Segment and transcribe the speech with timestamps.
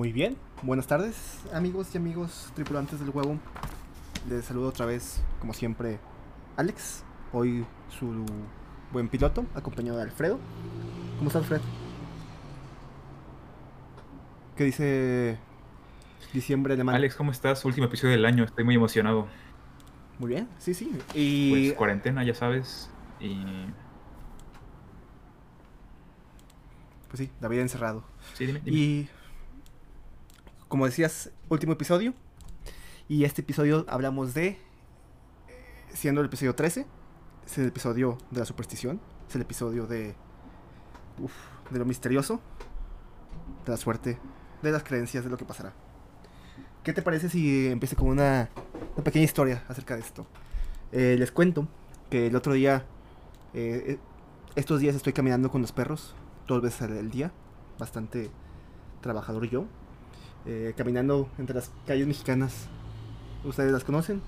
[0.00, 3.38] Muy bien, buenas tardes amigos y amigos tripulantes del huevo.
[4.30, 5.98] Les saludo otra vez, como siempre,
[6.56, 7.04] Alex.
[7.34, 8.24] Hoy su
[8.92, 10.38] buen piloto, acompañado de Alfredo.
[11.18, 11.60] ¿Cómo está Alfredo?
[14.56, 15.38] ¿Qué dice
[16.32, 16.94] diciembre alemán?
[16.94, 17.62] Alex, ¿cómo estás?
[17.66, 19.28] Último episodio del año, estoy muy emocionado.
[20.18, 20.98] Muy bien, sí, sí.
[21.12, 22.88] Y Pues cuarentena, ya sabes.
[23.20, 23.36] Y.
[27.08, 28.02] pues sí, la vida encerrado.
[28.32, 28.62] Sí, dime.
[28.64, 28.78] dime.
[28.78, 29.08] Y
[30.70, 32.14] como decías, último episodio.
[33.08, 34.56] Y este episodio hablamos de, eh,
[35.92, 36.86] siendo el episodio 13,
[37.44, 40.14] es el episodio de la superstición, es el episodio de,
[41.18, 41.32] uf,
[41.70, 42.40] de lo misterioso,
[43.66, 44.18] de la suerte,
[44.62, 45.72] de las creencias, de lo que pasará.
[46.84, 48.48] ¿Qué te parece si empiezo con una,
[49.02, 50.24] pequeña historia acerca de esto?
[50.92, 51.66] Eh, les cuento
[52.10, 52.86] que el otro día,
[53.54, 53.98] eh, eh,
[54.54, 56.14] estos días estoy caminando con los perros,
[56.46, 57.32] dos veces al día,
[57.76, 58.30] bastante
[59.00, 59.66] trabajador yo,
[60.46, 62.68] eh, caminando entre las calles mexicanas.
[63.44, 64.22] Ustedes las conocen,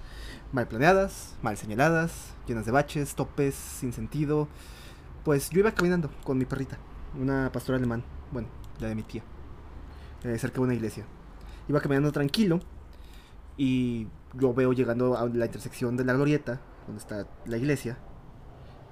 [0.52, 4.48] mal planeadas, mal señaladas, llenas de baches, topes, sin sentido.
[5.24, 6.78] Pues yo iba caminando con mi perrita,
[7.18, 8.48] una pastora alemán, bueno,
[8.80, 9.22] la de mi tía,
[10.24, 11.04] eh, cerca de una iglesia.
[11.68, 12.60] Iba caminando tranquilo
[13.56, 17.98] y yo veo llegando a la intersección de la glorieta, donde está la iglesia.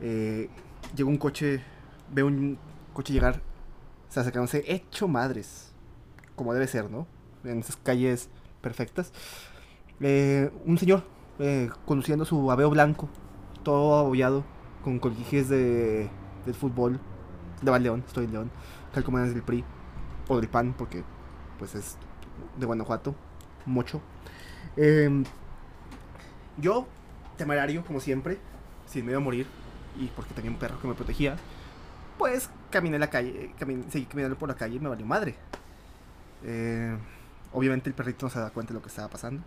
[0.01, 0.49] Eh,
[0.95, 1.63] llega un coche,
[2.13, 2.59] veo un
[2.93, 3.43] coche llegar,
[4.09, 5.73] se acercándose hecho madres,
[6.41, 7.07] como debe ser, ¿no?
[7.45, 8.31] En esas calles
[8.63, 9.13] perfectas.
[10.01, 11.05] Eh, un señor
[11.39, 13.11] eh, conduciendo su aveo blanco,
[13.63, 14.43] todo abollado,
[14.83, 16.09] con colguijes de,
[16.47, 16.99] del fútbol,
[17.61, 18.51] de León, estoy en León,
[18.95, 19.63] calcomanías del PRI,
[20.29, 21.05] o del PAN, porque
[21.59, 21.99] pues es
[22.59, 23.15] de Guanajuato,
[23.67, 24.01] mucho.
[24.79, 25.25] Em,
[26.57, 26.87] yo,
[27.37, 28.39] temerario, como siempre,
[28.87, 29.47] sin miedo a morir,
[30.01, 31.37] y porque tenía un perro que me protegía,
[32.17, 33.53] pues caminé la calle,
[33.91, 35.37] seguí caminando por la calle y me valió madre.
[36.45, 36.97] Eh,
[37.53, 39.43] obviamente el perrito no se da cuenta de lo que estaba pasando.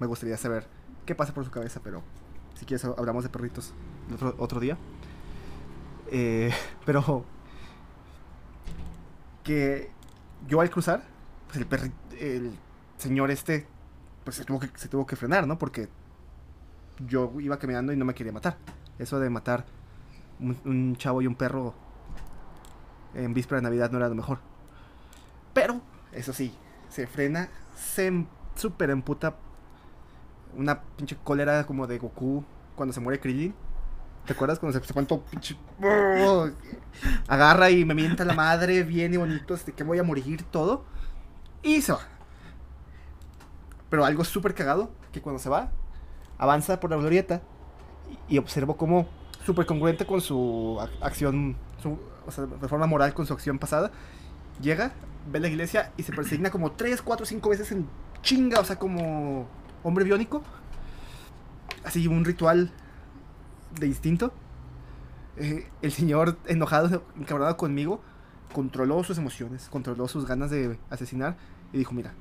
[0.00, 0.66] Me gustaría saber
[1.06, 2.02] qué pasa por su cabeza, pero
[2.54, 3.72] si quieres hablamos de perritos
[4.12, 4.76] otro, otro día.
[6.10, 6.52] Eh,
[6.84, 7.24] pero
[9.44, 9.90] que
[10.48, 11.02] yo al cruzar,
[11.46, 12.52] pues el perri- el
[12.96, 13.66] señor este,
[14.24, 15.58] pues se tuvo que, se tuvo que frenar, ¿no?
[15.58, 15.88] Porque
[17.06, 18.56] yo iba caminando y no me quería matar.
[18.98, 19.64] Eso de matar
[20.38, 21.74] un, un chavo y un perro
[23.14, 24.38] en víspera de Navidad no era lo mejor.
[26.12, 26.54] Eso sí,
[26.88, 29.36] se frena, se em- super emputa
[30.56, 32.44] una pinche cólera como de Goku
[32.76, 33.54] cuando se muere Krillin.
[34.26, 35.56] ¿Te acuerdas cuando se, todo pinche...
[37.28, 40.84] Agarra y me mienta la madre, bien y bonito, este, que voy a morir, todo.
[41.62, 42.00] Y se va.
[43.90, 45.70] Pero algo súper cagado, que cuando se va,
[46.38, 47.42] avanza por la glorieta
[48.28, 49.06] y, observo como
[49.44, 53.58] súper congruente con su ac- acción, su, o sea, de forma moral con su acción
[53.58, 53.90] pasada,
[54.60, 54.92] llega,
[55.30, 57.86] ve la iglesia y se persigna como 3, 4, 5 veces en
[58.22, 59.46] chinga, o sea, como
[59.82, 60.42] hombre biónico.
[61.84, 62.72] Así un ritual
[63.78, 64.32] de instinto.
[65.36, 68.00] Eh, el señor enojado, encabronado conmigo,
[68.52, 71.36] controló sus emociones, controló sus ganas de asesinar
[71.72, 72.12] y dijo, mira,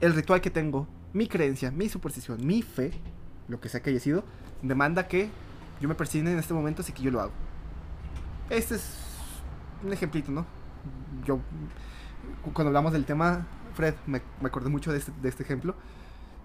[0.00, 2.92] el ritual que tengo, mi creencia, mi superstición, mi fe,
[3.48, 4.24] lo que sea que haya sido,
[4.62, 5.28] demanda que
[5.80, 7.32] yo me persigne en este momento, así que yo lo hago.
[8.48, 8.94] Este es
[9.84, 10.46] un ejemplito, ¿no?
[11.24, 11.38] Yo,
[12.42, 15.74] cu- cuando hablamos del tema, Fred, me, me acordé mucho de este, de este ejemplo.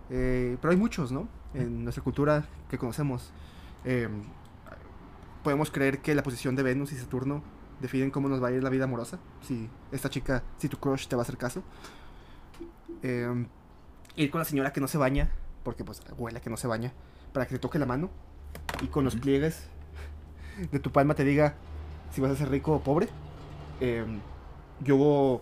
[0.10, 1.28] Eh, pero hay muchos, ¿no?
[1.54, 3.32] En nuestra cultura que conocemos.
[3.86, 4.10] Eh,
[5.44, 7.44] podemos creer que la posición de Venus y Saturno
[7.82, 9.20] definen cómo nos va a ir la vida amorosa.
[9.42, 11.64] Si esta chica, si tu crush te va a hacer caso.
[13.04, 13.46] Eh,
[14.16, 15.30] ir con la señora que no se baña,
[15.64, 16.94] porque pues abuela que no se baña,
[17.34, 18.10] para que te toque la mano
[18.82, 19.68] y con los pliegues
[20.72, 21.56] de tu palma te diga
[22.12, 23.10] si vas a ser rico o pobre.
[23.80, 24.06] Eh,
[24.82, 25.42] yo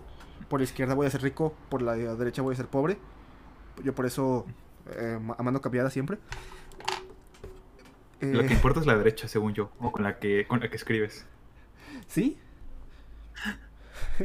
[0.49, 2.97] por la izquierda voy a ser rico, por la derecha voy a ser pobre.
[3.83, 4.45] Yo por eso
[4.91, 6.17] eh, a mano cambiada siempre.
[8.21, 9.71] Lo Eh, que importa es la derecha, según yo.
[9.79, 11.25] O con la que, con la que escribes.
[12.07, 12.37] ¿Sí?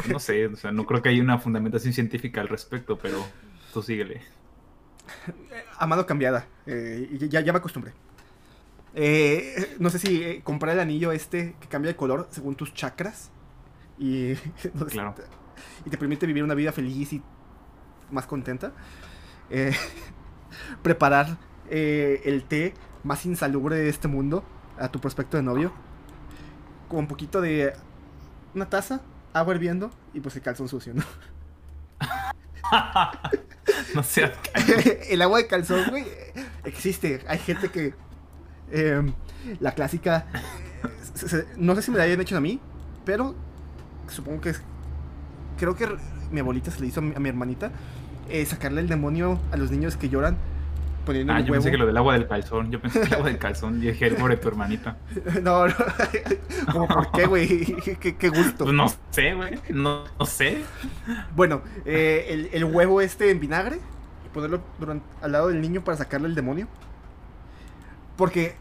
[0.09, 3.25] No sé, o sea, no creo que haya una fundamentación científica al respecto, pero
[3.73, 4.21] tú síguele.
[5.79, 6.47] A mano cambiada.
[6.67, 7.93] eh, ya, ya me acostumbré.
[8.95, 12.75] Eh, no sé si eh, comprar el anillo este que cambia de color según tus
[12.75, 13.31] chakras.
[13.99, 14.35] Y,
[14.91, 15.15] Claro.
[15.85, 17.23] y te permite vivir una vida feliz y
[18.11, 18.73] más contenta.
[19.51, 19.73] Eh,
[20.83, 21.39] preparar
[21.71, 22.75] eh, el té
[23.05, 24.45] más insalubre de este mundo
[24.79, 25.73] a tu prospecto de novio.
[26.89, 27.75] Con un poquito de
[28.55, 29.03] una taza,
[29.35, 31.03] agua hirviendo y pues el calzón sucio, ¿no?
[33.95, 34.03] no
[35.11, 36.05] el agua de calzón, güey,
[36.65, 37.23] existe.
[37.29, 37.95] Hay gente que.
[38.71, 39.03] eh,
[39.61, 40.27] la clásica.
[41.15, 42.61] se- se- no sé si me la hayan hecho a mí,
[43.05, 43.35] pero
[44.09, 44.63] supongo que es.
[45.59, 45.89] Creo que
[46.31, 47.71] mi abuelita se le hizo a mi, a mi hermanita,
[48.29, 50.37] eh, sacarle el demonio a los niños que lloran
[51.05, 51.55] poniendo Ah, yo huevo.
[51.55, 52.71] pensé que lo del agua del calzón.
[52.71, 53.79] Yo pensé que el agua del calzón.
[53.83, 54.99] Y dije, pobre tu hermanita.
[55.43, 55.75] No, no.
[56.73, 57.65] Como, ¿por qué, güey?
[58.01, 58.65] ¿Qué, qué gusto.
[58.65, 59.59] Pues no sé, güey.
[59.71, 60.63] No, no sé.
[61.35, 63.81] Bueno, eh, el, el huevo este en vinagre
[64.27, 66.69] y ponerlo durante- al lado del niño para sacarle el demonio.
[68.17, 68.57] Porque,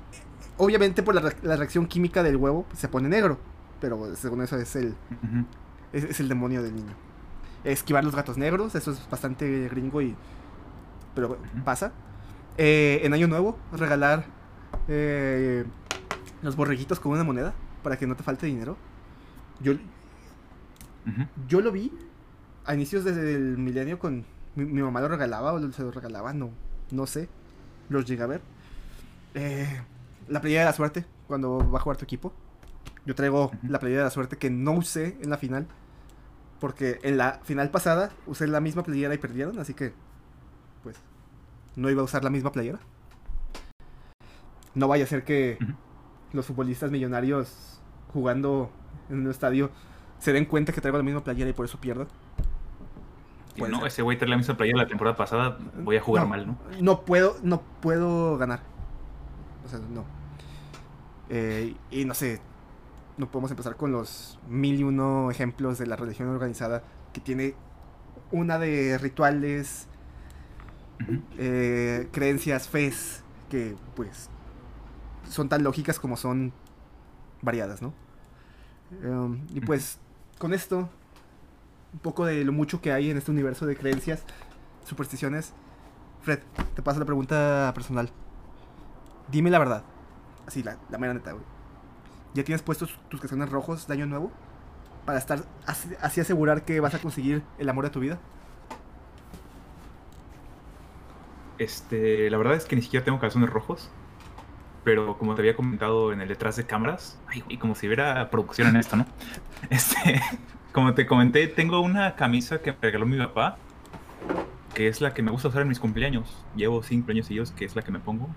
[0.57, 3.39] obviamente, por la, la reacción química del huevo pues, se pone negro.
[3.79, 4.95] Pero según eso es el,
[5.93, 6.93] es, es el demonio del niño.
[7.63, 10.15] Esquivar los gatos negros, eso es bastante gringo y.
[11.15, 11.91] Pero pasa.
[12.57, 14.25] Eh, en Año Nuevo, regalar
[14.87, 15.63] eh,
[16.41, 17.53] los borreguitos con una moneda
[17.83, 18.77] para que no te falte dinero.
[19.59, 19.73] Yo,
[21.47, 21.91] yo lo vi
[22.65, 24.25] a inicios del milenio con.
[24.55, 26.49] Mi, mi mamá lo regalaba o se lo regalaba, no,
[26.91, 27.29] no sé.
[27.89, 28.41] Los llegué a ver.
[29.35, 29.81] Eh,
[30.27, 32.33] la playera de la suerte, cuando va a jugar tu equipo.
[33.07, 35.65] Yo traigo la playera de la suerte que no usé en la final.
[36.59, 39.93] Porque en la final pasada usé la misma playera y perdieron, así que.
[40.83, 40.97] Pues.
[41.77, 42.79] No iba a usar la misma playera.
[44.75, 45.57] No vaya a ser que
[46.33, 47.79] los futbolistas millonarios
[48.11, 48.71] jugando
[49.09, 49.71] en un estadio
[50.19, 52.07] se den cuenta que traigo la misma playera y por eso pierdan.
[53.57, 53.87] Puede no, ser.
[53.87, 55.57] ese güey trae la misma playera la temporada pasada.
[55.77, 56.57] Voy a jugar No, mal, ¿no?
[56.81, 58.59] No puedo, no puedo ganar.
[59.65, 60.03] O sea, no.
[61.29, 62.41] Eh, y no sé,
[63.17, 66.83] no podemos empezar con los mil y uno ejemplos de la religión organizada
[67.13, 67.55] que tiene
[68.31, 69.87] una de rituales,
[71.37, 74.29] eh, creencias, fes, que pues
[75.29, 76.53] son tan lógicas como son
[77.41, 77.93] variadas, ¿no?
[79.03, 79.99] Um, y pues
[80.37, 80.89] con esto,
[81.93, 84.23] un poco de lo mucho que hay en este universo de creencias,
[84.85, 85.53] supersticiones,
[86.21, 86.39] Fred,
[86.75, 88.09] te paso la pregunta personal.
[89.29, 89.83] Dime la verdad,
[90.45, 91.56] así, la, la mera neta, güey.
[92.33, 94.31] ¿Ya tienes puestos tus calzones rojos de año nuevo?
[95.05, 98.19] Para estar así, así asegurar que vas a conseguir el amor de tu vida.
[101.57, 103.89] Este, la verdad es que ni siquiera tengo calzones rojos.
[104.83, 108.29] Pero como te había comentado en el detrás de cámaras, ay, güey, como si hubiera
[108.29, 109.05] producción en esto, ¿no?
[109.69, 110.21] Este,
[110.71, 113.57] como te comenté, tengo una camisa que me regaló mi papá,
[114.73, 116.41] que es la que me gusta usar en mis cumpleaños.
[116.55, 118.29] Llevo cinco años seguidos, que es la que me pongo.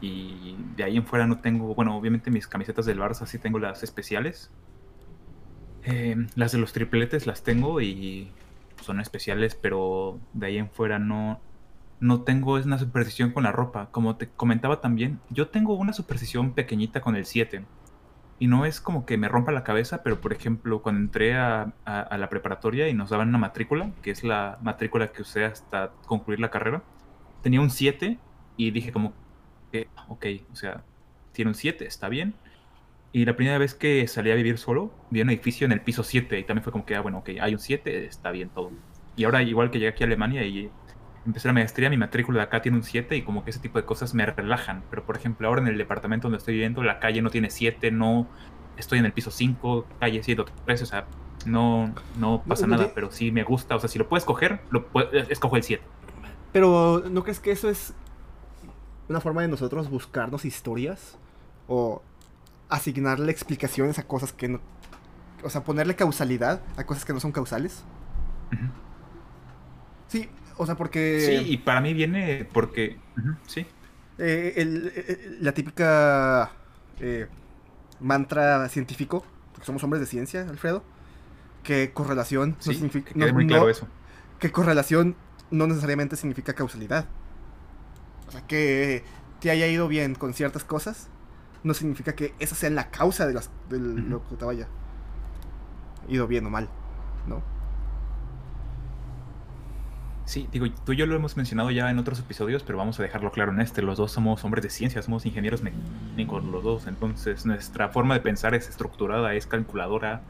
[0.00, 3.58] Y de ahí en fuera no tengo, bueno, obviamente mis camisetas del Barça sí tengo
[3.58, 4.50] las especiales.
[5.82, 8.30] Eh, las de los tripletes las tengo y
[8.82, 11.40] son especiales, pero de ahí en fuera no,
[12.00, 13.90] no tengo es una superstición con la ropa.
[13.90, 17.64] Como te comentaba también, yo tengo una superstición pequeñita con el 7.
[18.38, 21.74] Y no es como que me rompa la cabeza, pero por ejemplo, cuando entré a,
[21.84, 25.44] a- a la preparatoria y nos daban una matrícula, que es la matrícula que usé
[25.44, 26.82] hasta concluir la carrera,
[27.42, 28.18] tenía un 7
[28.56, 29.12] y dije como
[30.10, 30.82] ok, o sea,
[31.32, 32.34] tiene un 7, está bien.
[33.12, 36.04] Y la primera vez que salí a vivir solo, vi un edificio en el piso
[36.04, 38.70] 7 y también fue como que, ah, bueno, ok, hay un 7, está bien todo.
[39.16, 40.70] Y ahora igual que llegué aquí a Alemania y
[41.26, 43.78] empecé la maestría, mi matrícula de acá tiene un 7 y como que ese tipo
[43.78, 44.82] de cosas me relajan.
[44.90, 47.90] Pero por ejemplo, ahora en el departamento donde estoy viviendo, la calle no tiene 7,
[47.90, 48.28] no
[48.76, 51.06] estoy en el piso 5, calle 103, o sea,
[51.46, 54.60] no, no pasa no nada, pero sí me gusta, o sea, si lo puedes coger,
[54.70, 54.86] lo
[55.28, 55.82] escojo el 7.
[56.52, 57.94] Pero, ¿no crees que eso es
[59.10, 61.18] una forma de nosotros buscarnos historias?
[61.68, 62.02] O
[62.68, 64.60] asignarle explicaciones a cosas que no...
[65.42, 67.82] O sea, ponerle causalidad a cosas que no son causales.
[70.08, 71.20] Sí, o sea, porque...
[71.42, 72.98] Sí, y para mí viene porque...
[73.46, 73.66] sí.
[74.18, 76.50] eh, el- eh, la típica
[76.98, 77.26] eh,
[78.00, 80.82] mantra científico, porque somos hombres de ciencia, Alfredo,
[81.62, 83.12] que correlación no Sí, significa...
[83.12, 83.86] que no- quede muy no- claro eso.
[84.38, 85.16] que correlación
[85.50, 87.06] no necesariamente significa causalidad.
[88.30, 89.02] O sea, que
[89.40, 91.08] te haya ido bien con ciertas cosas
[91.64, 94.68] no significa que esa sea la causa de, las, de lo que te vaya
[96.08, 96.68] ido bien o mal,
[97.26, 97.42] ¿no?
[100.24, 103.02] Sí, digo, tú y yo lo hemos mencionado ya en otros episodios, pero vamos a
[103.02, 103.82] dejarlo claro en este.
[103.82, 108.20] Los dos somos hombres de ciencia, somos ingenieros mecánicos los dos, entonces nuestra forma de
[108.20, 110.22] pensar es estructurada, es calculadora,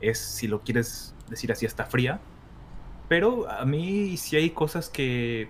[0.00, 2.20] es, si lo quieres decir así, está fría.
[3.08, 5.48] Pero a mí sí hay cosas que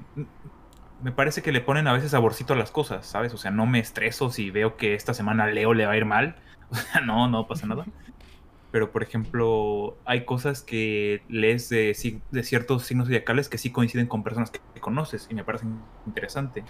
[1.04, 3.34] me parece que le ponen a veces saborcito a las cosas, ¿sabes?
[3.34, 6.06] O sea, no me estreso si veo que esta semana Leo le va a ir
[6.06, 6.36] mal.
[6.70, 7.84] O sea, no, no pasa nada.
[8.72, 11.94] Pero, por ejemplo, hay cosas que lees de,
[12.30, 16.64] de ciertos signos zodiacales que sí coinciden con personas que, conoces y me parecen interesante.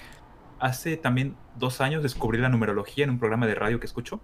[0.59, 4.21] Hace también dos años descubrí la numerología en un programa de radio que escucho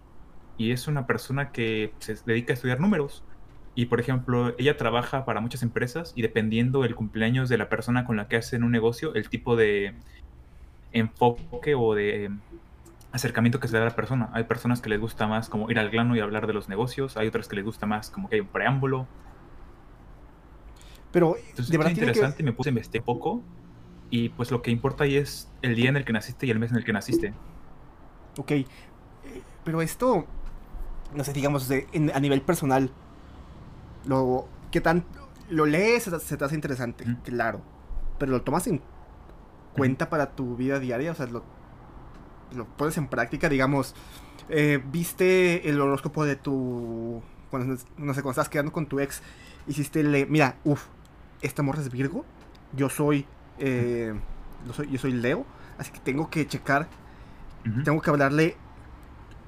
[0.59, 3.23] y es una persona que se dedica a estudiar números.
[3.75, 8.05] Y, por ejemplo, ella trabaja para muchas empresas y dependiendo del cumpleaños de la persona
[8.05, 9.95] con la que hacen un negocio, el tipo de
[10.93, 12.31] enfoque o de
[13.13, 14.29] acercamiento que se le da a la persona.
[14.33, 17.17] Hay personas que les gusta más como ir al grano y hablar de los negocios,
[17.17, 19.07] hay otras que les gusta más como que hay un preámbulo.
[21.13, 23.43] Pero Entonces, de verdad es que- interesante, me puse a investigar poco.
[24.11, 26.59] Y pues lo que importa ahí es el día en el que naciste y el
[26.59, 27.33] mes en el que naciste.
[28.37, 28.53] Ok.
[29.65, 30.27] Pero esto,
[31.15, 32.91] no sé, digamos, de, en- a nivel personal,
[34.05, 35.05] lo que tan
[35.49, 37.61] lo lees, se te, se te hace interesante, claro.
[38.19, 38.81] Pero lo tomas en
[39.75, 41.43] cuenta para tu vida diaria, o sea, lo,
[42.55, 43.95] lo pones en práctica, digamos,
[44.49, 49.23] eh, viste el horóscopo de tu, cuando, no sé, cuando estás quedando con tu ex,
[49.67, 50.87] hiciste, le, mira, uff,
[51.43, 52.25] esta morra es Virgo,
[52.75, 53.27] yo soy,
[53.59, 54.15] eh,
[54.67, 55.47] yo soy, yo soy Leo,
[55.79, 56.89] así que tengo que checar
[57.85, 58.57] tengo que hablarle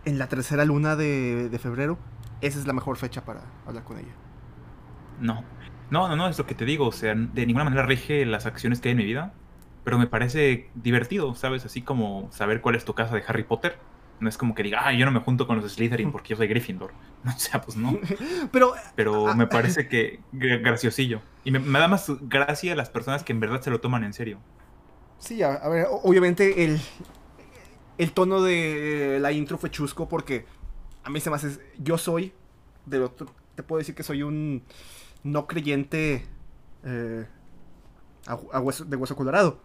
[0.05, 1.99] en la tercera luna de, de febrero.
[2.41, 4.13] Esa es la mejor fecha para hablar con ella.
[5.17, 5.51] No.
[5.91, 6.87] No, no, no, es lo que te digo.
[6.89, 9.39] O sea, de ninguna manera rige las acciones que hay en mi vida.
[9.85, 11.65] Pero me parece divertido, ¿sabes?
[11.65, 13.85] Así como saber cuál es tu casa de Harry Potter.
[14.21, 16.37] No es como que diga, ah, yo no me junto con los Slytherin porque yo
[16.37, 16.95] soy Gryffindor.
[17.27, 18.01] O sea, pues no.
[18.53, 21.23] Pero, Pero Ah, me parece que gra- graciosillo.
[21.45, 24.13] Y me, me da más gracia las personas que en verdad se lo toman en
[24.13, 24.45] serio.
[25.19, 26.81] sí, a, a ver, obviamente el,
[27.99, 30.47] el tono de la intro fue chusco porque
[31.05, 31.59] a mí se me hace...
[31.79, 32.33] Yo soy,
[33.55, 34.65] te puedo decir que soy un
[35.23, 36.27] no creyente
[36.85, 37.27] eh,
[38.27, 39.61] a- a hueso- de hueso colorado.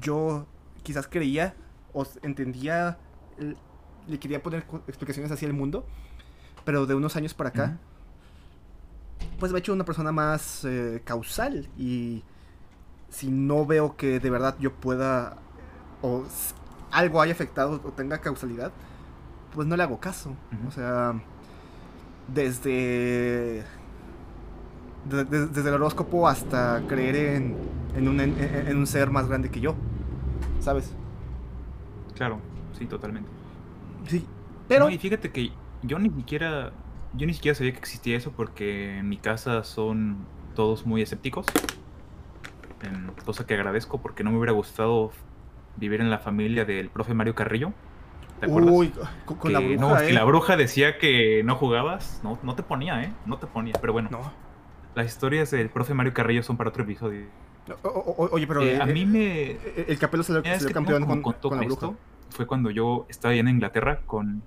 [0.00, 0.46] Yo
[0.82, 1.54] quizás creía
[1.92, 2.98] o entendía,
[4.06, 5.86] le quería poner explicaciones hacia el mundo,
[6.64, 7.78] pero de unos años para acá,
[9.38, 12.22] pues me he hecho una persona más eh, causal y
[13.08, 15.36] si no veo que de verdad yo pueda
[16.02, 16.24] o
[16.90, 18.72] algo haya afectado o tenga causalidad,
[19.54, 20.34] pues no le hago caso.
[20.68, 21.14] O sea,
[22.28, 23.64] desde
[25.04, 27.56] de- de- desde el horóscopo hasta creer en,
[27.96, 29.74] en, un, en, en un ser más grande que yo,
[30.60, 30.94] ¿sabes?
[32.14, 32.40] Claro,
[32.78, 33.28] sí, totalmente.
[34.06, 34.26] Sí,
[34.66, 34.86] pero...
[34.86, 35.52] No, y fíjate que
[35.82, 36.72] yo ni siquiera,
[37.14, 40.16] yo ni siquiera sabía que existía eso porque en mi casa son
[40.54, 41.46] todos muy escépticos.
[42.82, 45.10] Em, cosa que agradezco porque no me hubiera gustado
[45.76, 47.72] vivir en la familia del profe Mario Carrillo.
[48.40, 48.72] ¿Te acuerdas?
[48.72, 48.92] Uy,
[49.24, 50.06] con, la Que bruja, no, ¿eh?
[50.06, 53.12] si la bruja decía que no jugabas, no, no te ponía, ¿eh?
[53.26, 53.74] No te ponía.
[53.80, 54.20] Pero bueno, No.
[54.98, 57.26] Las historias del profe Mario Carrillo son para otro episodio.
[57.82, 58.62] O- o- o- oye, pero...
[58.62, 61.32] Eh, eh, a mí eh, me, El capelo salió, Mira, es salió que campeón con,
[61.34, 61.92] con la bruja.
[62.30, 64.42] Fue cuando yo estaba allá en Inglaterra con...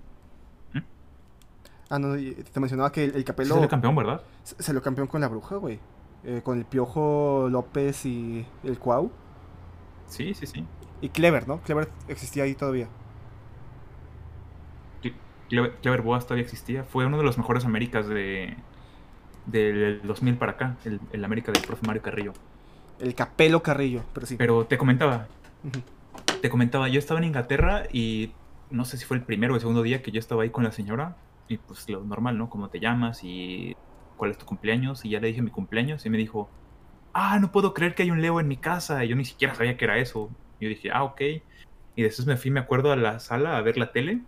[1.89, 4.21] Ah, no, te mencionaba que el, capelo salió campeón, ¿verdad?
[4.45, 5.79] s- salió campeón con la bruja, güey.
[6.43, 9.11] Con el Piojo López y el Cuau.
[10.07, 10.65] Sí, sí, sí.
[11.01, 11.59] Y Clever, ¿no?
[11.61, 12.87] Clever existía ahí todavía.
[15.01, 15.15] Cle-
[15.49, 16.83] Clever, Clever Boas todavía existía.
[16.83, 18.55] Fue uno de los mejores Américas de
[19.45, 22.33] del 2000 para acá, el, el América del profe Mario Carrillo.
[22.99, 24.35] El Capelo Carrillo, pero sí.
[24.37, 25.27] Pero te comentaba,
[26.41, 28.31] te comentaba, yo estaba en Inglaterra y
[28.69, 30.63] no sé si fue el primero o el segundo día que yo estaba ahí con
[30.63, 31.15] la señora
[31.47, 32.49] y pues lo normal, ¿no?
[32.49, 33.75] ¿Cómo te llamas y
[34.17, 35.03] cuál es tu cumpleaños?
[35.05, 36.49] Y ya le dije mi cumpleaños y me dijo,
[37.13, 39.03] ah, no puedo creer que hay un Leo en mi casa.
[39.03, 40.29] Y yo ni siquiera sabía que era eso.
[40.59, 41.21] Y yo dije, ah, ok.
[41.95, 44.21] Y después me fui, me acuerdo, a la sala a ver la tele.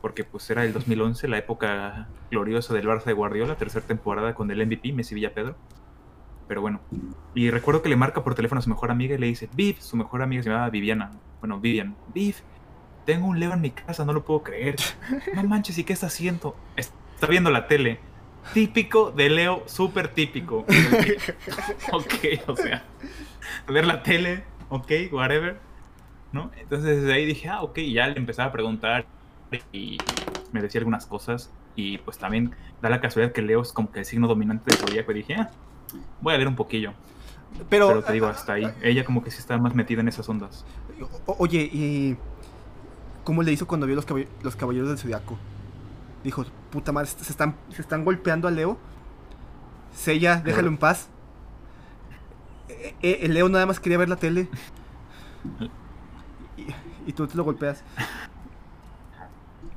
[0.00, 4.50] Porque pues era el 2011, la época gloriosa del Barça de Guardiola, tercera temporada con
[4.50, 5.56] el MVP, Messi Villapedro.
[6.48, 6.80] Pero bueno.
[7.34, 9.76] Y recuerdo que le marca por teléfono a su mejor amiga y le dice, Viv,
[9.80, 11.10] su mejor amiga se llamaba Viviana.
[11.40, 11.96] Bueno, Vivian.
[12.14, 12.36] Viv,
[13.04, 14.76] tengo un Leo en mi casa, no lo puedo creer.
[15.34, 16.56] No manches, ¿y qué está haciendo?
[16.76, 18.00] Está viendo la tele.
[18.52, 20.58] Típico de Leo, súper típico.
[21.92, 22.14] ok,
[22.46, 22.84] o sea,
[23.68, 25.58] ver la tele, ok, whatever.
[26.32, 26.50] ¿No?
[26.56, 29.06] Entonces desde ahí dije, ah, ok, y ya le empezaba a preguntar
[29.72, 29.98] y
[30.52, 31.50] me decía algunas cosas.
[31.74, 34.78] Y pues también da la casualidad que Leo es como que el signo dominante del
[34.78, 35.12] zodiaco.
[35.12, 35.50] Y dije, ah,
[36.20, 36.92] voy a leer un poquillo.
[37.70, 38.66] Pero, Pero te digo, hasta ahí.
[38.82, 40.64] Ella como que sí está más metida en esas ondas.
[41.26, 42.16] o- oye, ¿y
[43.24, 45.38] cómo le hizo cuando vio los, caball- los caballeros del zodiaco?
[46.24, 48.78] Dijo, puta madre, se están, se están golpeando a Leo.
[49.94, 51.08] Sella, déjalo en paz.
[52.68, 54.48] Eh, eh, el Leo nada más quería ver la tele.
[56.56, 56.66] Y,
[57.10, 57.84] y tú te lo golpeas.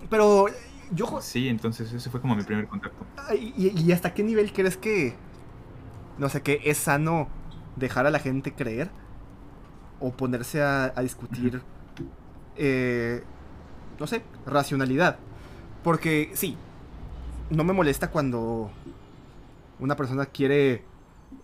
[0.09, 0.47] Pero
[0.91, 1.21] yo...
[1.21, 3.05] Sí, entonces ese fue como mi primer contacto.
[3.33, 5.15] ¿Y, y hasta qué nivel crees que...
[6.17, 7.27] No sé, que es sano
[7.75, 8.89] dejar a la gente creer?
[9.99, 11.61] O ponerse a, a discutir...
[12.55, 13.23] eh,
[13.99, 15.17] no sé, racionalidad.
[15.83, 16.57] Porque sí,
[17.49, 18.71] no me molesta cuando
[19.79, 20.83] una persona quiere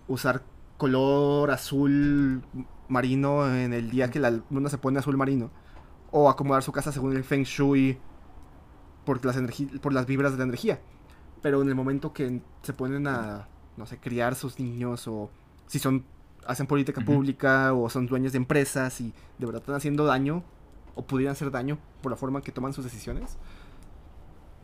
[0.08, 0.44] usar
[0.78, 2.44] color azul
[2.88, 5.52] marino en el día que la luna se pone azul marino.
[6.12, 7.98] O acomodar su casa según el feng shui
[9.06, 9.38] por las,
[9.82, 10.80] por las vibras de la energía.
[11.42, 13.48] Pero en el momento que se ponen a,
[13.78, 15.30] no sé, criar sus niños o
[15.68, 16.04] si son,
[16.48, 20.44] hacen política pública o son dueños de empresas y de verdad están haciendo daño
[20.96, 23.38] o pudieran hacer daño por la forma en que toman sus decisiones,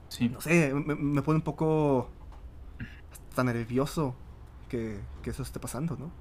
[0.09, 0.27] Sí.
[0.27, 2.09] no sé, me, me pone un poco
[3.29, 4.13] hasta nervioso
[4.69, 6.11] que, que eso esté pasando, ¿no?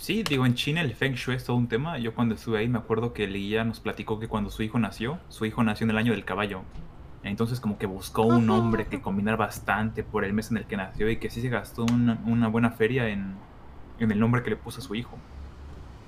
[0.00, 1.98] Sí, digo, en China el Feng Shui es todo un tema.
[1.98, 5.18] Yo cuando estuve ahí me acuerdo que Leía nos platicó que cuando su hijo nació,
[5.28, 6.62] su hijo nació en el año del caballo.
[7.22, 10.78] Entonces como que buscó un nombre que combinara bastante por el mes en el que
[10.78, 13.34] nació y que sí se gastó una, una buena feria en,
[13.98, 15.18] en el nombre que le puso a su hijo.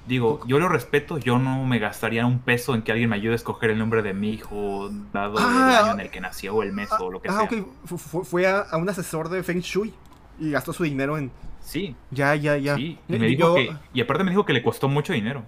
[0.08, 3.34] Digo, yo lo respeto, yo no me gastaría un peso en que alguien me ayude
[3.34, 6.54] a escoger el nombre de mi hijo, dado el Ah, año en el que nació
[6.56, 7.42] o el mes o lo que Ah, sea.
[7.42, 7.52] ok.
[7.84, 9.92] Fu- fu- Fue a, a un asesor de Feng Shui
[10.39, 11.31] y gastó su dinero en.
[11.61, 12.75] Sí, Ya, ya, ya.
[12.77, 12.99] sí.
[13.09, 15.45] Y- me y dijo yo- que, y aparte me dijo que le costó mucho dinero.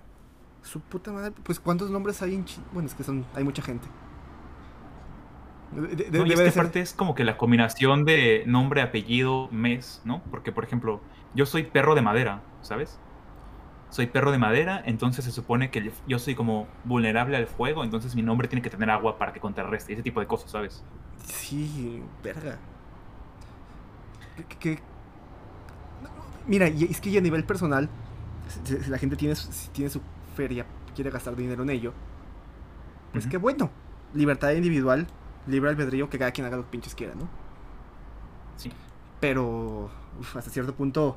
[0.62, 1.33] Su puta madre.
[1.43, 2.64] Pues, ¿cuántos nombres hay en China?
[2.73, 3.25] Bueno, es que son.
[3.35, 3.87] Hay mucha gente.
[5.73, 8.05] De- de- No, y es debe que de ser- aparte es como que la combinación
[8.05, 10.23] de nombre, apellido, mes, ¿no?
[10.31, 11.00] Porque, por ejemplo,
[11.35, 13.00] yo soy perro de madera, ¿sabes?
[13.91, 18.14] Soy perro de madera, entonces se supone que yo soy como vulnerable al fuego, entonces
[18.14, 20.85] mi nombre tiene que tener agua para que contrarreste, ese tipo de cosas, ¿sabes?
[21.25, 22.59] Sí, verga.
[24.37, 24.83] Que- que-
[26.47, 27.88] Mira, y es que ya a nivel personal,
[28.88, 29.35] la gente tiene,
[29.73, 30.03] tiene su
[30.37, 31.95] feria, quiere gastar dinero en ello,
[33.12, 33.31] pues Ujú.
[33.31, 33.71] qué bueno.
[34.12, 35.07] Libertad individual,
[35.47, 37.29] libre albedrío, que cada quien haga lo que pinches quiera, ¿no?
[38.57, 38.71] Sí.
[39.21, 41.17] Pero uf, hasta cierto punto,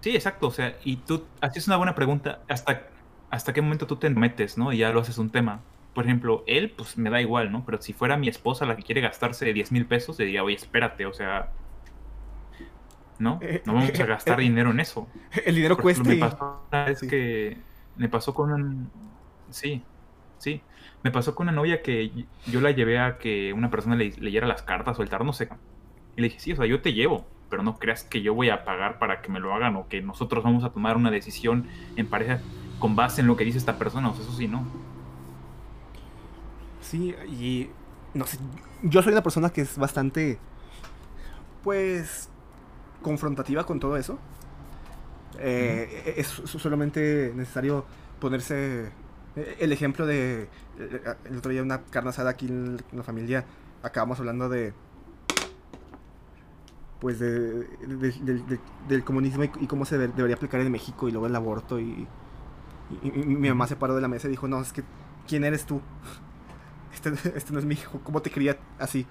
[0.00, 2.86] Sí, exacto, o sea, y tú haces una buena pregunta, ¿hasta,
[3.30, 4.72] hasta qué momento tú te metes, ¿no?
[4.72, 5.64] Y ya lo haces un tema.
[5.92, 7.64] Por ejemplo, él, pues me da igual, ¿no?
[7.64, 10.54] Pero si fuera mi esposa la que quiere gastarse 10 mil pesos, le diría, oye,
[10.54, 11.50] espérate, o sea,
[13.18, 13.40] ¿no?
[13.40, 15.08] Eh, No vamos a gastar eh, dinero en eso.
[15.46, 16.12] el dinero Por ejemplo, cuesta.
[16.14, 17.06] me y- pasó una sí.
[17.06, 18.92] que me pasó con un
[19.50, 19.88] sí,
[20.38, 20.66] sí,
[21.02, 24.46] me pasó con una novia que yo la llevé a que una persona le leyera
[24.46, 25.48] las cartas o el tarot, no sé.
[26.16, 28.50] Y le dije, sí, o sea, yo te llevo, pero no creas que yo voy
[28.50, 31.68] a pagar para que me lo hagan o que nosotros vamos a tomar una decisión
[31.96, 32.46] en pareja
[32.78, 34.72] con base en lo que dice esta persona, o sea, eso sí, no.
[36.80, 37.76] Sí, y
[38.14, 38.38] no sé,
[38.82, 40.44] yo soy una persona que es bastante,
[41.60, 42.30] pues,
[43.02, 44.18] confrontativa con todo eso.
[45.38, 47.84] Eh, Es so- solamente necesario
[48.20, 48.86] ponerse
[49.36, 53.44] eh, el ejemplo de, eh, el otro día una carne asada aquí en la familia,
[53.82, 54.74] acabamos hablando de,
[57.00, 57.28] pues, de,
[57.86, 61.36] de- del- comunismo y, y cómo se debe- debería aplicar en México y luego el
[61.36, 62.06] aborto y,
[63.02, 64.82] y- y mi mamá se paró de la mesa y dijo, no, es que,
[65.28, 65.80] ¿quién eres tú?
[66.92, 69.06] Este, este no es mi hijo, ¿cómo te cría así?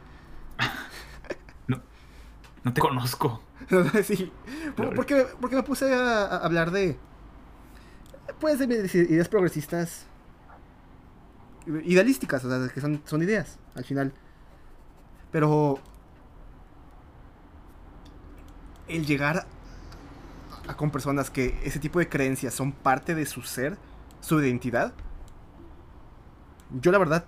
[2.63, 3.41] No te conozco.
[4.03, 4.31] sí.
[4.75, 6.97] ¿Por, qué, por qué me puse a, a hablar de.
[8.39, 10.05] Pues de mis ideas progresistas.
[11.65, 14.13] Idealísticas, o sea, que son, son ideas, al final.
[15.31, 15.79] Pero.
[18.87, 19.45] El llegar
[20.67, 23.77] a, con personas que ese tipo de creencias son parte de su ser,
[24.21, 24.93] su identidad.
[26.79, 27.25] Yo la verdad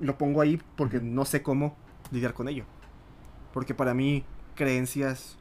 [0.00, 1.76] lo pongo ahí porque no sé cómo
[2.10, 2.64] lidiar con ello.
[3.52, 5.38] Porque para mí creencias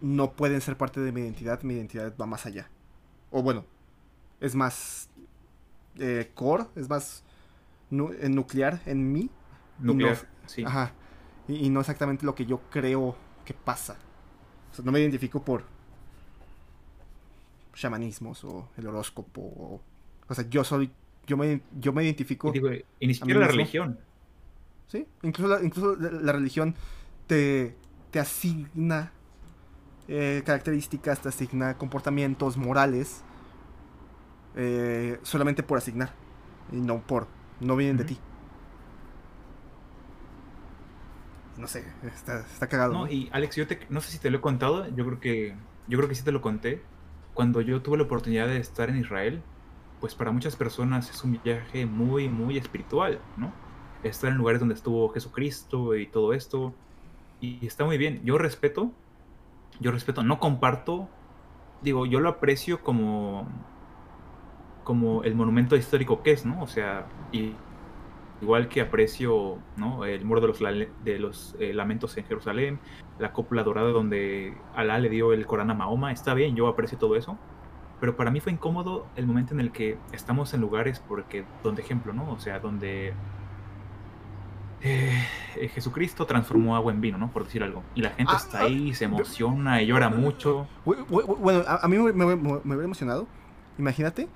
[0.00, 2.70] no pueden ser parte de mi identidad, mi identidad va más allá.
[3.30, 3.64] O bueno,
[4.40, 5.10] es más
[5.98, 7.24] eh, core, es más
[7.90, 9.20] nu- eh, nuclear en mí.
[9.20, 10.64] y no- Nuclear, sí.
[10.64, 10.92] Ajá.
[11.48, 13.96] Y, y no exactamente lo que yo creo que pasa.
[14.70, 15.64] O sea, no me identifico por
[17.74, 19.40] chamanismos o el horóscopo.
[19.40, 19.80] O,
[20.28, 20.90] o sea, yo soy.
[21.26, 22.48] Yo me, yo me identifico.
[22.48, 23.58] Y, digo, y ni siquiera la mismo.
[23.58, 23.98] religión.
[24.86, 26.74] Sí, incluso la, incluso la, la religión
[27.26, 27.76] te,
[28.10, 29.12] te asigna
[30.08, 33.22] eh, características, te asigna comportamientos morales
[34.56, 36.12] eh, solamente por asignar
[36.72, 37.26] y no por,
[37.60, 38.18] no vienen de ti.
[41.56, 42.92] No sé, está, está cagado.
[42.92, 43.10] No, ¿no?
[43.10, 45.54] y Alex, yo te, no sé si te lo he contado, yo creo que
[45.88, 46.82] yo creo que sí te lo conté.
[47.34, 49.42] Cuando yo tuve la oportunidad de estar en Israel,
[50.00, 53.52] pues para muchas personas es un viaje muy, muy espiritual, ¿no?
[54.02, 56.74] Estar en lugares donde estuvo Jesucristo y todo esto.
[57.40, 58.22] Y está muy bien.
[58.24, 58.92] Yo respeto,
[59.80, 61.08] yo respeto, no comparto,
[61.82, 63.46] digo, yo lo aprecio como,
[64.84, 66.62] como el monumento histórico que es, ¿no?
[66.62, 67.52] O sea, y
[68.40, 70.04] igual que aprecio, ¿no?
[70.04, 70.58] El muro de los,
[71.04, 72.78] de los eh, lamentos en Jerusalén,
[73.18, 76.98] la cúpula dorada donde Alá le dio el Corán a Mahoma, está bien, yo aprecio
[76.98, 77.38] todo eso.
[78.00, 81.82] Pero para mí fue incómodo el momento en el que estamos en lugares porque, donde
[81.82, 82.30] ejemplo, ¿no?
[82.30, 83.12] O sea, donde
[84.82, 87.30] eh, eh, Jesucristo transformó agua en vino, ¿no?
[87.32, 87.82] Por decir algo.
[87.94, 90.66] Y la gente Ah, está ah, ahí, se emociona y llora mucho.
[90.86, 93.26] Bu- bu- bu- Bueno, a, a mí me, me- hubiera emocionado.
[93.78, 94.28] Imagínate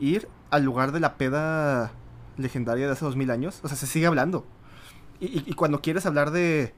[0.00, 1.92] ir al lugar de la peda
[2.36, 3.60] legendaria de hace dos mil años.
[3.62, 4.44] O sea, se sigue hablando.
[5.20, 6.74] Y, y- y cuando quieres hablar de,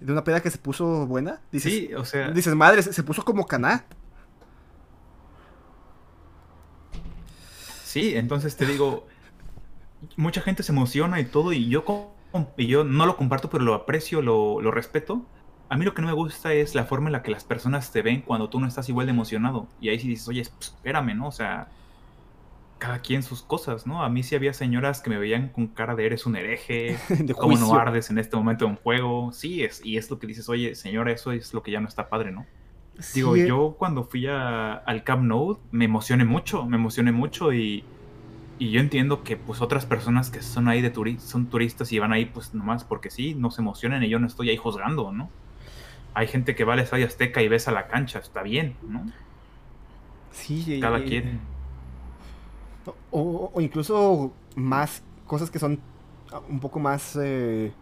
[0.00, 3.02] de una peda que se puso buena, dices, Sí, o sea, dices madre, se, se
[3.04, 3.84] puso como caná.
[7.84, 9.06] Sí, entonces te digo,
[10.16, 12.06] mucha gente se emociona y todo, y yo, com-
[12.56, 15.30] y yo no lo comparto, pero lo aprecio, lo, lo respeto.
[15.68, 17.92] a mí lo que no me gusta es la forma en la que las personas
[17.92, 19.74] te ven cuando tú no estás igual de emocionado.
[19.78, 21.28] Y ahí sí dices, oye, pues, espérame, ¿no?
[21.28, 21.72] O sea,
[22.78, 24.02] cada quien sus cosas, ¿no?
[24.02, 27.36] A mí sí había señoras que me veían con cara de eres un hereje, De
[27.36, 29.32] cómo no ardes en este momento de un juego.
[29.32, 31.88] Sí, es, y es lo que dices, oye, señora, eso es lo que ya no
[31.88, 32.50] está padre, ¿no?
[33.12, 37.52] Digo, eh, yo cuando fui a- al Camp Nou me emocioné mucho, me emocioné mucho
[37.52, 37.92] y,
[38.60, 41.98] y yo entiendo que pues otras personas que son ahí de turi son turistas y
[41.98, 45.10] van ahí pues nomás porque sí, no se emocionen y yo no estoy ahí juzgando,
[45.12, 45.30] ¿no?
[46.12, 49.06] Hay gente que va al Estadio Azteca y besa la cancha, está bien, ¿no?
[50.30, 51.40] Sí, Cada eh, quien.
[53.10, 55.80] O, o incluso más cosas que son
[56.50, 57.16] un poco más.
[57.16, 57.72] eh,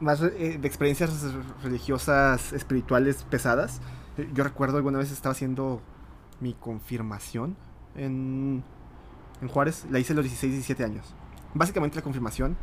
[0.00, 3.82] más eh, de experiencias religiosas, espirituales pesadas.
[4.32, 5.82] Yo recuerdo alguna vez estaba haciendo
[6.40, 7.56] mi confirmación
[7.94, 8.62] en,
[9.42, 9.86] en Juárez.
[9.90, 11.14] La hice a los 16, 17 años.
[11.54, 12.56] Básicamente la confirmación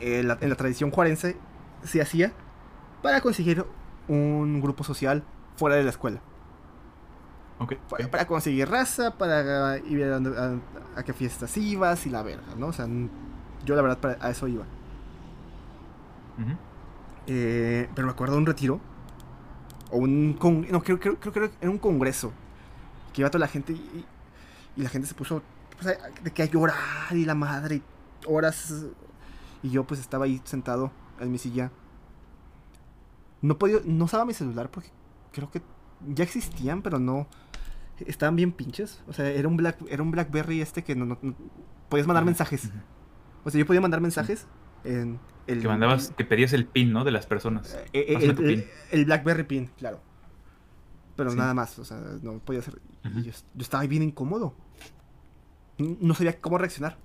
[0.00, 1.36] eh, la- en la tradición juarense
[1.84, 2.32] se hacía
[3.02, 3.64] para conseguir
[4.08, 5.22] un grupo social
[5.56, 6.20] fuera de la escuela.
[7.60, 7.74] Ok.
[7.88, 10.58] Para, para conseguir raza, para ir a, a-
[10.98, 12.66] a qué fiestas ibas y la verga, ¿no?
[12.66, 12.86] O sea,
[13.64, 14.64] yo la verdad para- a eso iba.
[17.26, 18.80] Eh, pero me acuerdo de un retiro.
[19.90, 20.34] O un.
[20.34, 22.32] con- no, creo, creo, creo que era un congreso.
[23.14, 24.04] Que iba toda la gente y,
[24.76, 25.42] y la gente se puso.
[25.80, 26.76] pues, a- de que a llorar
[27.12, 27.76] y la madre.
[27.76, 27.82] y
[28.26, 28.84] horas.
[29.62, 31.70] Y yo pues estaba ahí sentado en mi silla.
[33.40, 33.78] No podía.
[33.84, 34.90] No usaba mi celular porque
[35.32, 35.62] creo que
[36.14, 37.26] ya existían, pero no.
[38.06, 39.02] Estaban bien pinches.
[39.06, 41.34] O sea, era un Black, era un Blackberry este que no, no- no-
[41.88, 42.70] podías mandar mensajes.
[43.44, 44.46] O sea, yo podía mandar mensajes
[44.84, 45.60] en el.
[45.62, 47.04] Que mandabas, que pedías el pin, ¿no?
[47.04, 47.74] De las personas.
[47.92, 50.00] Eh, eh, el BlackBerry Pin, claro.
[51.16, 51.36] Pero Sí.
[51.36, 53.20] nada más, o sea, no podía Ujú.
[53.20, 54.54] yo, yo estaba bien incómodo.
[55.78, 56.96] No sabía cómo reaccionar.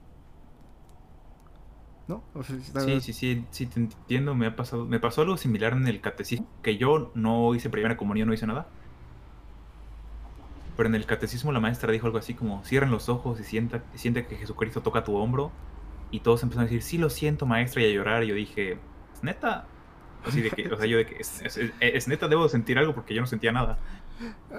[2.08, 2.24] ¿No?
[2.34, 4.34] O sea, estaba- Sí, sí, sí, sí, te entiendo.
[4.34, 7.98] Me ha pasado, me pasó algo similar en el catecismo, que yo no hice primera
[7.98, 8.68] comunión, no hice nada.
[10.76, 13.84] Pero en el catecismo la maestra dijo algo así como, cierren los ojos y sienta,
[13.94, 15.52] siente que Jesucristo toca tu hombro.
[16.12, 18.24] Y todos empezaron a decir, sí lo siento, maestra, y a llorar.
[18.24, 18.80] Y yo dije,
[19.14, 19.68] ¿es neta?
[20.26, 22.78] Así de que, o sea, yo de que, es, es- es- es neta, debo sentir
[22.78, 23.78] algo porque yo no sentía nada.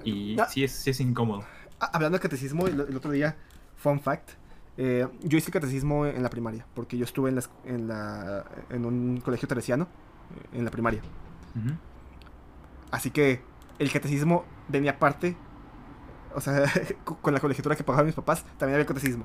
[0.05, 0.47] Y Ah.
[0.49, 1.45] sí es, sí es incómodo.
[1.81, 3.37] Ah, Hablando de catecismo, el, el otro día,
[3.77, 4.31] fun fact.
[4.79, 8.87] eh, yo hice catecismo en la primaria, porque yo estuve en, la, en, la, en
[8.87, 9.85] un colegio teresiano
[10.55, 11.03] eh, en la primaria.
[12.91, 13.43] Así que
[13.79, 15.37] el catecismo venía aparte,
[16.35, 16.65] o sea,
[17.05, 19.25] co- con la colegiatura que pagaban mis papás, también había catecismo.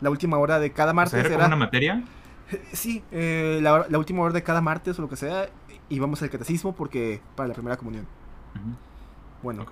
[0.00, 2.02] La última hora de cada O martes sea, era una materia.
[2.72, 5.48] Sí, eh, la última hora de cada martes o lo que sea,
[5.92, 8.06] íbamos al catecismo porque para la primera comunión.
[9.42, 9.66] Bueno,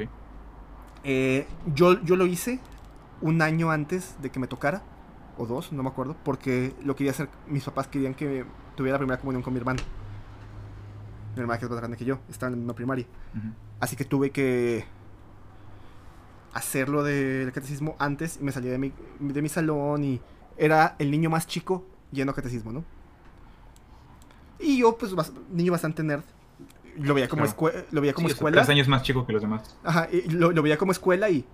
[1.04, 2.60] eh, yo, yo lo hice
[3.22, 4.82] un año antes de que me tocara,
[5.38, 8.44] o dos, no me acuerdo, porque lo quería hacer, mis papás querían que
[8.76, 9.80] tuviera la primera comunión con mi hermano.
[11.34, 13.06] Mi hermana que es más grande que yo, estaba en la misma primaria.
[13.78, 14.84] Así que tuve que
[16.52, 20.20] hacerlo del catecismo antes y me salí de mi, de mi salón y
[20.58, 22.84] era el niño más chico yendo a catecismo, ¿no?
[24.60, 26.22] Y yo, pues, bas- niño bastante nerd.
[26.96, 27.56] Lo veía como, Claro.
[27.56, 28.56] escue- lo veía como Sí, escuela.
[28.56, 29.76] tres años más chico que los demás.
[29.84, 31.44] Ajá, y lo, lo veía como escuela y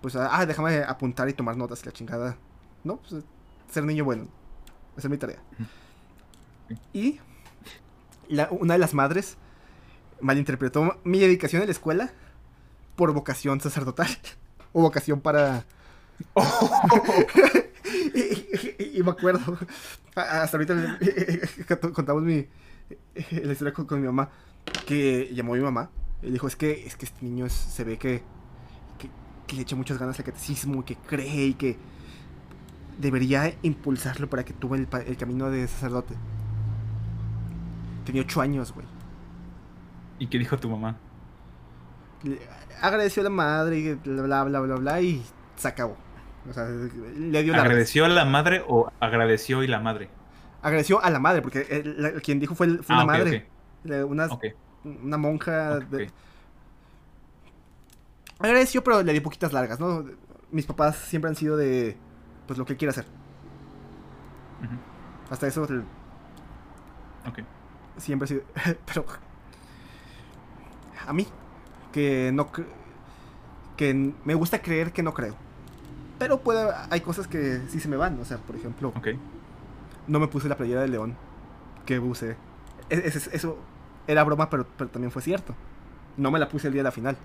[0.00, 2.36] pues, ah, déjame apuntar y tomar notas la chingada.
[2.84, 3.22] No, pues
[3.70, 4.28] ser niño bueno.
[4.96, 5.38] Esa es mi tarea.
[6.92, 7.20] Y
[8.28, 9.36] la- una de las madres
[10.20, 12.10] malinterpretó mi dedicación a la escuela
[12.96, 14.08] por vocación sacerdotal
[14.72, 15.64] o vocación para...
[16.18, 16.24] y,
[18.14, 19.58] y- y me acuerdo,
[20.14, 20.98] hasta ahorita
[21.94, 22.46] contamos mi,
[23.42, 24.30] la historia con, con mi mamá,
[24.86, 25.90] que llamó a mi mamá
[26.22, 28.22] y dijo, es que, es que este niño es- se ve que,
[28.98, 29.10] que,
[29.46, 31.76] que le echa muchas ganas al catecismo, y que cree y que
[32.98, 36.14] debería impulsarlo para que tuve el, camino de sacerdote.
[38.04, 38.86] Tenía ocho años, güey.
[40.18, 40.96] ¿Y qué dijo tu mamá?
[42.22, 42.40] Le-
[42.80, 45.22] Agradeció a la madre y bla, bla, bla, bla, y
[45.56, 45.96] se acabó.
[46.48, 47.62] O sea, le dio la...
[47.62, 50.08] ¿Agradeció a la madre o agradeció y la madre?
[50.62, 53.48] Agradeció a la madre, porque el- la- quien dijo fue, el- fue Ah, una madre.
[54.84, 55.78] Una, monja.
[55.80, 56.10] de-.
[58.38, 60.04] Agradeció, pero le dio poquitas largas, ¿no?
[60.50, 61.96] Mis papás siempre han sido de.
[62.46, 63.06] Pues lo que él quiere hacer.
[65.30, 65.80] Hasta eso el-
[67.28, 67.40] ok.
[67.96, 68.42] siempre ha sido.
[68.86, 69.04] pero.
[71.06, 71.26] A mí,
[71.92, 72.50] que no.
[73.76, 75.36] Que me gusta creer que no creo.
[76.18, 78.18] Pero puede, hay cosas que sí se me van.
[78.20, 78.92] O sea, por ejemplo,
[80.06, 81.14] no me puse la playera de león
[81.84, 82.36] que usé.
[82.90, 83.58] E- eso
[84.06, 85.54] era broma, pero, pero también fue cierto.
[86.16, 87.16] No me la puse el día de la final.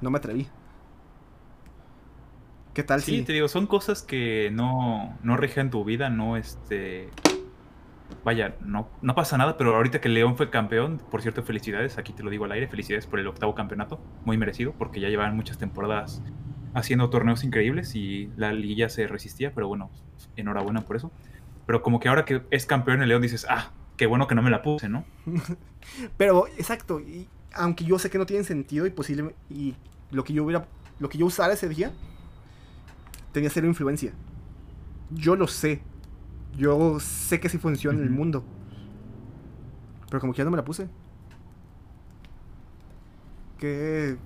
[0.00, 0.48] No me atreví.
[2.74, 3.22] ¿Qué tal Sí, si.?
[3.24, 7.10] te digo, son cosas que no, no rigen tu vida, no este.
[8.24, 12.12] Vaya, no, no pasa nada, pero ahorita que León fue campeón, por cierto, felicidades, aquí
[12.12, 15.36] te lo digo al aire, felicidades por el octavo campeonato, muy merecido, porque ya llevaban
[15.36, 16.22] muchas temporadas
[16.74, 19.90] haciendo torneos increíbles y la liga se resistía, pero bueno,
[20.36, 21.10] enhorabuena por eso.
[21.66, 24.42] Pero como que ahora que es campeón el León dices, ah, qué bueno que no
[24.42, 25.04] me la puse, ¿no?
[26.16, 29.74] pero, exacto, y aunque yo sé que no tiene sentido y posible, y
[30.10, 30.66] lo que yo hubiera,
[30.98, 31.92] lo que yo usara ese día,
[33.32, 34.12] tenía cero influencia.
[35.10, 35.82] Yo lo sé,
[36.56, 38.44] yo sé que sí funciona en el mundo.
[40.08, 40.88] Pero como que ya no me la puse.
[43.58, 44.16] Que...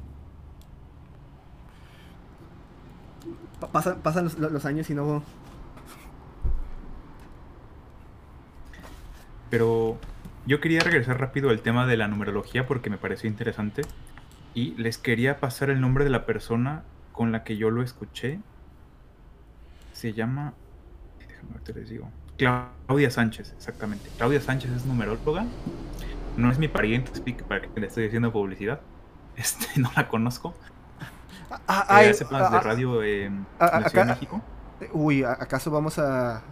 [3.72, 5.22] pasan los, años y no...
[9.50, 9.98] Pero
[10.46, 13.82] yo quería regresar rápido al tema de la numerología porque me pareció interesante.
[14.54, 18.40] Y les quería pasar el nombre de la persona con la que yo lo escuché.
[19.92, 20.54] Se llama...
[21.18, 22.10] Déjame ver, te les digo.
[22.40, 24.08] Claudia Sánchez, exactamente.
[24.16, 25.44] Claudia Sánchez es numeróloga.
[26.38, 27.10] No es mi pariente,
[27.46, 28.80] para que le estoy haciendo publicidad.
[29.36, 30.54] Este, no la conozco.
[31.66, 33.46] Ah, ah eh, hace de ah, radio en
[34.06, 34.42] México.
[34.92, 36.42] Uy, ¿acaso vamos a,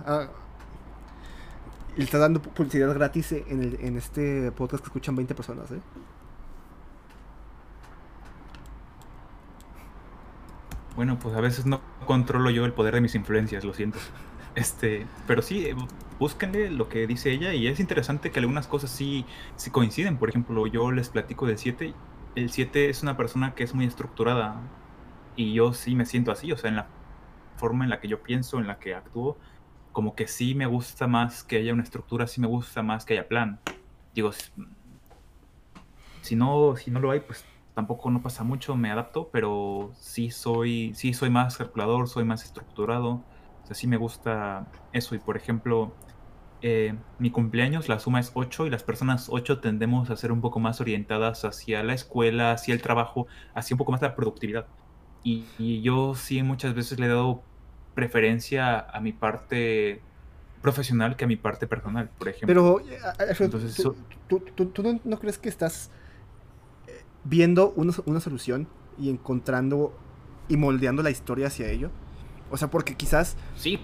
[1.96, 5.81] Le está dando publicidad gratis en, el, en este podcast que escuchan 20 personas, ¿eh?
[10.96, 13.98] Bueno, pues a veces no controlo yo el poder de mis influencias, lo siento.
[14.55, 15.77] Este, pero sí, eh,
[16.19, 19.25] búsquenle lo que dice ella y es interesante que algunas cosas sí,
[19.57, 20.19] sí coinciden.
[20.19, 21.95] Por ejemplo, yo les platico del 7.
[22.35, 24.61] El 7 es una persona que es muy estructurada
[25.37, 26.89] y yo sí me siento así, o sea, en la
[27.57, 29.39] forma en la que yo pienso, en la que actúo,
[29.93, 33.15] como que sí me gusta más que haya una estructura, sí me gusta más que
[33.15, 33.61] haya plan.
[34.15, 34.33] Digo,
[36.23, 40.31] si no, si no lo hay, pues tampoco no pasa mucho, me adapto, pero sí
[40.31, 43.23] soy, sí soy más calculador, soy más estructurado
[43.71, 45.15] así me gusta eso.
[45.15, 45.93] Y por ejemplo,
[46.61, 50.41] eh, mi cumpleaños, la suma es 8 y las personas 8 tendemos a ser un
[50.41, 54.67] poco más orientadas hacia la escuela, hacia el trabajo, hacia un poco más la productividad.
[55.23, 57.43] Y, yo sí muchas veces le he dado
[57.95, 60.01] preferencia a mi parte
[60.63, 62.47] profesional que a mi parte personal, por ejemplo.
[62.47, 63.77] Pero, eh, Entonces,
[64.27, 65.91] ¿tú, tú, no, crees que estás
[66.87, 69.97] eh, viendo una, una solución y encontrando
[70.49, 71.91] y moldeando la historia hacia ello?
[72.51, 73.37] O sea, porque quizás...
[73.57, 73.79] Sí,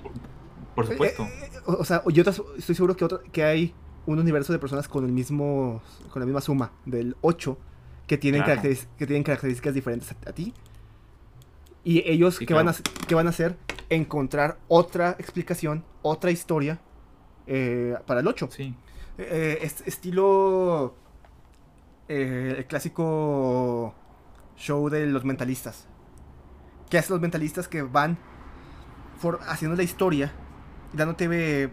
[0.74, 1.22] por, supuesto.
[1.24, 2.22] Eh, eh, o, sea, yo
[2.59, 3.74] estoy seguro que, que hay
[4.07, 7.59] un universo de personas con el mismo con la misma suma del 8
[8.07, 10.53] que tienen, que tienen características diferentes a, ti.
[11.85, 12.74] Y ellos, ¿qué, van a,
[13.09, 13.57] ¿qué van a hacer?
[13.88, 16.81] Encontrar otra explicación, otra historia
[17.46, 18.48] eh, para el 8.
[18.50, 18.74] Sí.
[19.16, 20.94] estilo
[22.09, 23.94] el clásico
[24.57, 25.87] show de los mentalistas.
[26.90, 28.18] ¿Qué hacen los mentalistas que van
[29.46, 30.33] haciendo la historia,
[30.92, 31.70] dándote eh,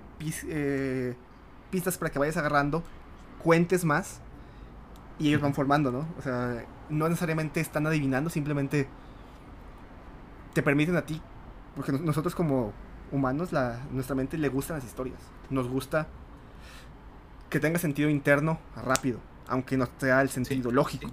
[0.47, 1.15] eh,
[1.69, 2.84] pistas para que vayas agarrando,
[3.43, 4.21] cuentes más
[5.19, 6.08] y ellos van formando, ¿no?
[6.17, 8.88] O sea, no necesariamente están adivinando, simplemente
[10.54, 11.21] te permiten a ti,
[11.75, 12.73] porque nosotros como
[13.12, 16.08] humanos, la, nuestra mente le gustan las historias, nos gusta
[17.49, 21.10] que tenga sentido interno rápido, aunque no sea el sentido lógico.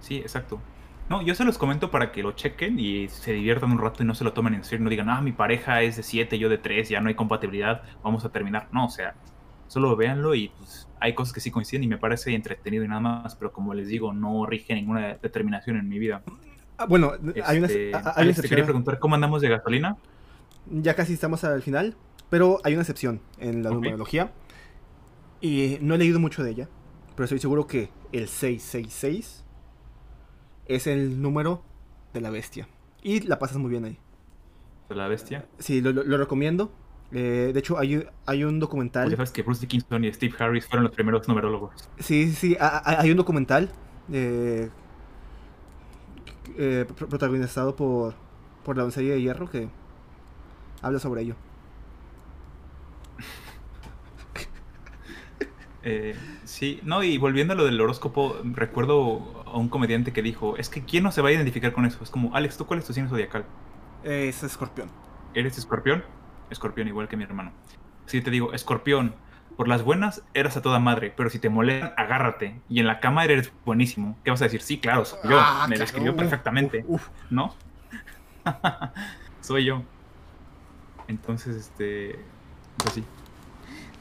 [0.00, 0.60] sí, exacto.
[1.08, 4.06] No, yo se los comento para que lo chequen y se diviertan un rato y
[4.06, 4.84] no se lo tomen en serio.
[4.84, 7.82] No digan, ah, mi pareja es de 7, yo de 3, ya no hay compatibilidad,
[8.02, 8.68] vamos a terminar.
[8.72, 9.14] No, o sea,
[9.66, 13.00] solo véanlo y pues hay cosas que sí coinciden y me parece entretenido y nada
[13.00, 16.22] más, pero como les digo, no rige ninguna determinación en mi vida.
[16.78, 17.12] Ah, bueno,
[17.44, 19.96] hay una, este, hay te quería preguntar, ¿cómo andamos de gasolina?
[20.70, 21.96] Ya casi estamos al final,
[22.30, 24.32] pero hay una excepción en la numerología.
[25.40, 26.68] Y no he leído mucho de ella,
[27.16, 29.41] pero estoy seguro que el 666
[30.66, 31.62] es el número
[32.12, 32.68] de la bestia.
[33.02, 33.98] Y la pasas muy bien ahí.
[34.88, 35.46] ¿De la bestia?
[35.58, 36.72] Sí, lo, recomiendo.
[37.12, 39.04] Eh, de hecho, hay, hay un documental.
[39.04, 41.88] Porque sabes que Bruce Dickinson y Steve Harris fueron los primeros numerólogos.
[41.98, 42.56] Sí, sí, sí.
[42.58, 43.70] Hay un documental
[44.12, 44.70] eh,
[46.56, 48.14] eh, protagonizado por,
[48.64, 49.68] por la doncella de hierro que
[50.80, 51.36] habla sobre ello.
[55.84, 60.56] Eh, sí, no, y volviendo a lo del horóscopo, recuerdo a un comediante que dijo,
[60.56, 62.02] es que ¿quién no se va a identificar con eso?
[62.02, 63.44] Es como, Alex, ¿tú cuál es tu signo zodiacal?
[64.04, 64.88] es escorpión.
[65.34, 66.04] ¿Eres escorpión?
[66.50, 67.52] Escorpión igual que mi hermano.
[68.06, 69.14] Si te digo, escorpión,
[69.56, 72.60] por las buenas eras a toda madre, pero si te molestan, agárrate.
[72.68, 74.18] Y en la cama eres buenísimo.
[74.24, 74.62] ¿Qué vas a decir?
[74.62, 75.38] Sí, claro, soy yo.
[75.38, 76.84] Ah, Me describió perfectamente.
[77.30, 77.54] ¿No?
[79.40, 79.82] soy yo.
[81.08, 82.18] Entonces, este...
[82.78, 83.04] Pues sí.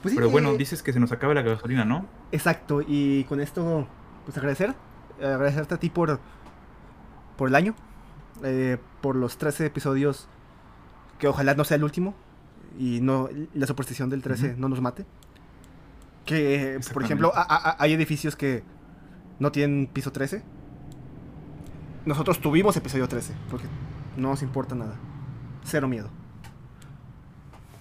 [0.02, 2.06] Pues Pero bueno, dices que se nos acaba la gasolina, ¿no?
[2.32, 3.88] Exacto, y con esto,
[4.26, 4.74] pues agradecer,
[5.20, 6.20] agradecerte a ti por,
[7.38, 7.76] por el año,
[8.44, 10.28] eh, por los 13 episodios,
[11.20, 12.16] que ojalá no sea el último.
[12.80, 14.62] y no la superstición del 13 Ujú.
[14.62, 15.06] no nos mate.
[16.26, 18.64] Que, por ejemplo, a- a- hay edificios que
[19.40, 20.42] no tienen piso 13.
[22.06, 23.68] Nosotros tuvimos episodio 13, porque
[24.16, 24.96] no nos importa nada.
[25.66, 26.10] Cero miedo.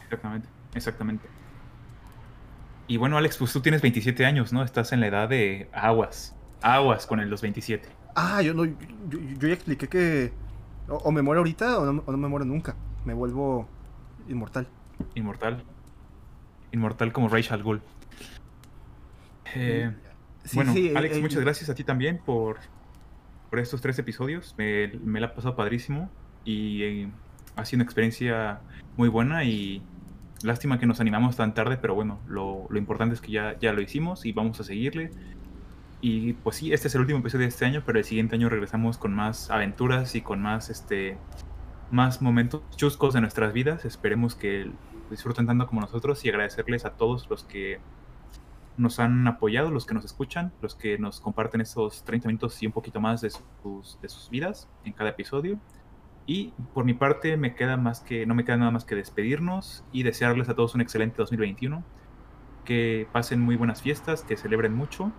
[0.04, 1.28] Exactamente, exactamente.
[2.90, 4.64] Y bueno, Alex, pues tú tienes 27 años, ¿no?
[4.64, 6.34] Estás en la edad de aguas.
[6.60, 7.88] Aguas con el los 27.
[8.16, 8.64] Ah, yo no.
[8.64, 8.74] Yo,
[9.38, 10.32] yo ya expliqué que.
[10.88, 12.74] O, o me muero ahorita o no, o no me muero nunca.
[13.04, 13.68] Me vuelvo
[14.28, 14.66] inmortal.
[15.14, 15.62] Inmortal.
[16.72, 17.80] Inmortal como Rachel Gould.
[19.54, 19.92] Eh,
[20.42, 22.58] Sí, bueno, sí, Alex, eh, muchas gracias a ti también por,
[23.50, 24.56] por estos tres episodios.
[24.58, 26.10] Me, me la ha pasado padrísimo
[26.44, 27.08] y eh,
[27.54, 28.60] ha sido una experiencia
[28.96, 29.80] muy buena y
[30.42, 33.80] lástima que nos animamos tan tarde, pero bueno, lo, importante es que ya, ya lo
[33.80, 35.10] hicimos y vamos a seguirle.
[36.00, 38.48] Y pues sí, este es el último episodio de este año, pero el siguiente año
[38.48, 41.18] regresamos con más aventuras y con más este
[41.90, 43.84] más momentos chuscos de nuestras vidas.
[43.84, 44.70] Esperemos que
[45.10, 47.80] disfruten tanto como nosotros y agradecerles a todos los que
[48.76, 52.66] nos han apoyado, los que nos escuchan, los que nos comparten estos 30 minutos y
[52.66, 55.58] un poquito más de sus, de sus vidas en cada episodio.
[56.26, 59.84] Y por mi parte me queda más que no me queda nada más que despedirnos
[59.92, 61.82] y desearles a todos un excelente 2021,
[62.64, 65.12] que pasen muy buenas fiestas, que celebren mucho,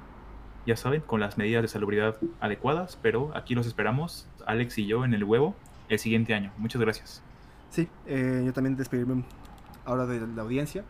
[0.65, 5.03] ya saben, con las medidas de salubridad adecuadas, pero aquí los esperamos, Alex y yo
[5.03, 5.55] en el huevo
[5.89, 6.51] el siguiente año.
[6.57, 7.21] Muchas gracias.
[7.69, 9.23] Sí, eh, yo también despedirme
[9.85, 10.83] ahora de la audiencia.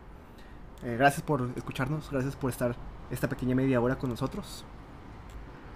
[0.82, 2.74] Eh, gracias por escucharnos, gracias por estar
[3.10, 4.64] esta pequeña media hora con nosotros.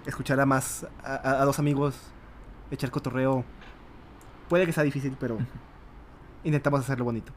[0.05, 2.11] Escuchar a más, a, dos amigos
[2.71, 3.45] echar cotorreo
[4.49, 5.37] puede que sea difícil, pero
[6.43, 7.31] intentamos hacerlo bonito.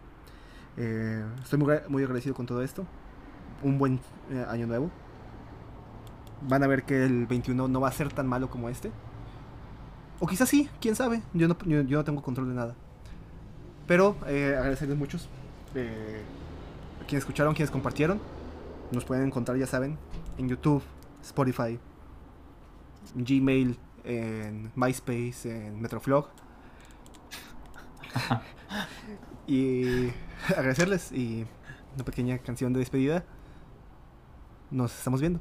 [0.77, 2.87] Eh, estoy muy, muy agradecido con todo esto.
[3.63, 4.91] Un buen eh, año nuevo.
[6.43, 8.91] Van a ver que el 21 no va a ser tan malo como este.
[10.21, 11.23] O quizás sí, quién sabe.
[11.35, 12.75] Yo no, yo, yo no tengo control de nada.
[13.87, 15.29] Pero eh, agradecerles muchos.
[15.75, 16.23] Eh,
[17.01, 18.21] a quienes escucharon, quienes compartieron.
[18.93, 19.99] Nos pueden encontrar, ya saben,
[20.37, 20.83] en YouTube,
[21.23, 21.79] Spotify,
[23.15, 26.29] Gmail, en MySpace, en Metroflog.
[29.47, 30.11] Y
[30.49, 31.47] agradecerles y
[31.95, 33.25] una pequeña canción de despedida.
[34.71, 35.41] Nos estamos viendo.